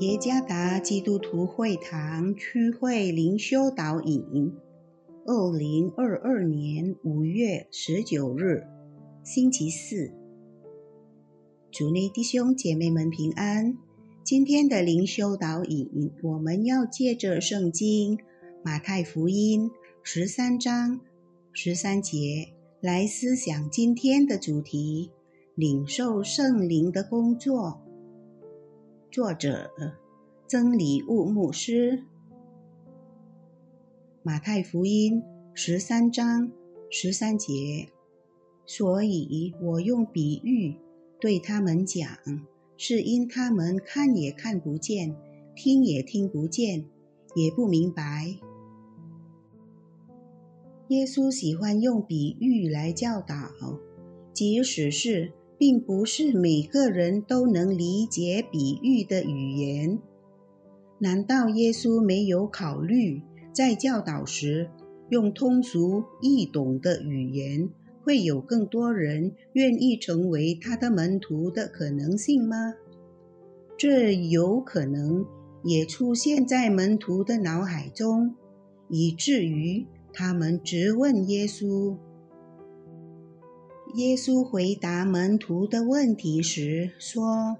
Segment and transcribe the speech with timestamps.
[0.00, 4.50] 耶加达基督徒会堂区会灵修导引，
[5.26, 8.62] 二零二二年五月十九日，
[9.22, 10.10] 星期四。
[11.70, 13.76] 主内弟兄姐妹们平安。
[14.24, 18.18] 今天的灵修导引，我们要借着圣经
[18.64, 19.70] 马太福音
[20.02, 20.98] 十三章
[21.52, 22.48] 十三节
[22.80, 25.10] 来思想今天的主题：
[25.54, 27.82] 领受圣灵的工作。
[29.10, 29.72] 作者
[30.46, 32.04] 曾礼物牧师，
[34.22, 35.20] 马太福音
[35.52, 36.52] 十三章
[36.90, 37.88] 十三节。
[38.64, 40.76] 所以我用比喻
[41.20, 42.08] 对他们讲，
[42.76, 45.16] 是因他们看也看不见，
[45.56, 46.84] 听也听不见，
[47.34, 48.36] 也不明白。
[50.86, 53.34] 耶稣喜欢用比喻来教导，
[54.32, 55.32] 即使是。
[55.60, 59.98] 并不是每个人都能理解比喻的语言。
[61.00, 63.20] 难道耶稣没有考虑
[63.52, 64.70] 在教导时
[65.10, 67.68] 用通俗易懂的语言，
[68.02, 72.72] 会有更多人愿意成为他的门徒的可能性吗？
[73.76, 75.26] 这有可能
[75.62, 78.34] 也出现在门徒的脑海中，
[78.88, 81.98] 以至于他们直问耶稣。
[83.94, 87.56] 耶稣回答门徒的问题时说：“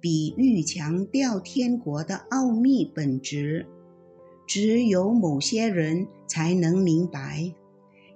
[0.00, 3.64] 比喻强调天国的奥秘本质，
[4.44, 7.52] 只有某些人才能明白，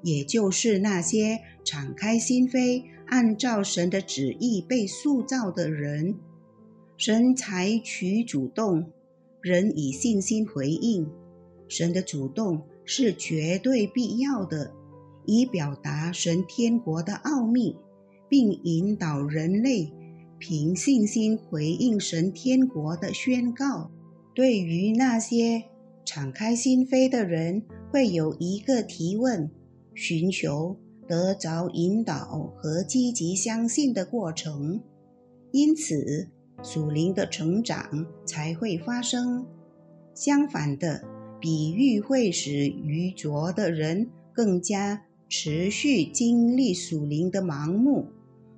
[0.03, 6.17] 也就是那些敞开心扉、按照神的旨意被塑造的人。
[6.97, 8.91] 神采取主动，
[9.41, 11.09] 人以信心回应。
[11.69, 14.73] 神的主动是绝对必要的。”
[15.27, 17.77] 以表达神天国的奥秘，
[18.29, 19.93] 并引导人类
[20.39, 23.91] 凭信心回应神天国的宣告。
[24.35, 25.65] 对于那些
[26.05, 29.51] 敞开心扉的人，会有一个提问：
[29.95, 34.81] 寻求得着引导和积极相信的过程。
[35.53, 36.29] 因此，
[36.63, 39.47] 属灵的成长才会发生。
[40.15, 41.05] 相反的，
[41.39, 45.05] 比喻会使愚拙的人更加。
[45.35, 48.05] 持续经历属灵的盲目，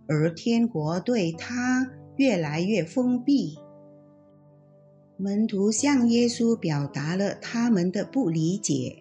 [0.09, 3.57] 而天国对他越来越封闭。
[5.17, 8.97] 门徒向耶稣表达了他们的不理解，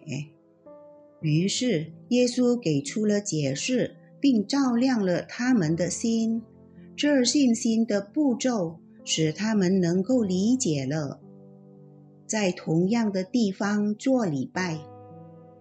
[1.20, 6.44] 于是耶稣给出了解释，并照亮了他们的心。
[6.96, 11.20] 这信心的步骤使他们能够理解了，
[12.28, 14.80] 在同样的地方做礼拜，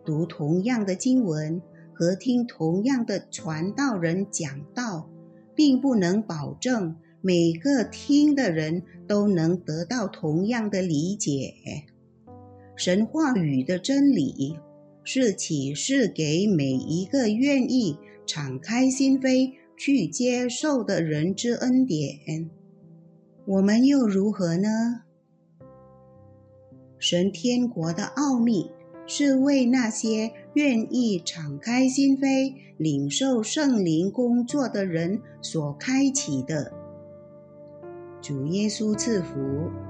[0.05, 1.63] 读同样的经文。
[2.03, 5.09] 和听同样的传道人讲道，
[5.55, 11.55] 并不能保证每个听的人都能得到同样的理解。
[12.75, 14.59] 神话语的真理
[15.05, 17.97] 是启示给每一个愿意
[18.27, 22.51] 敞开心扉去接受的人之恩典。
[23.47, 25.03] 我们又如何呢？
[26.99, 28.73] 神天国的奥秘。
[29.05, 36.73] 是为那些愿意敞开心扉、领受圣灵工作的人所开启的。
[38.21, 39.82] 主耶稣赐福。